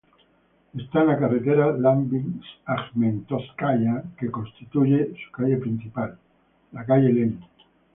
[0.73, 6.17] Está en la carretera Labinsk-Ajmetovskaya, que constituye su calle principal,
[6.71, 7.45] la calle Lenin.